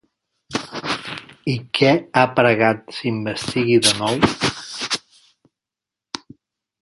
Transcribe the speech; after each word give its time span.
I 1.51 1.53
què 1.79 1.91
ha 2.21 2.23
pregat 2.39 2.81
s'investigui 3.01 3.77
de 3.89 3.93
nou? 3.99 4.19